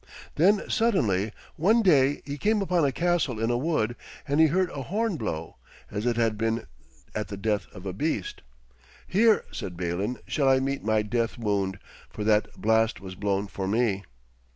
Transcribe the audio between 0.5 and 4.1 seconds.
suddenly one day he came upon a castle in a wood,